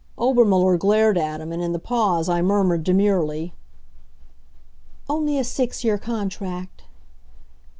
[0.17, 3.53] Obermuller glared at him, and in the pause I murmured demurely:
[5.07, 6.85] "Only a six year contract."